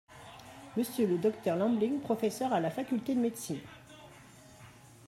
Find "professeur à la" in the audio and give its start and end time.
1.99-2.71